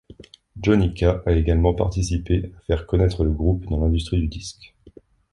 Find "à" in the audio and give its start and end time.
2.57-2.61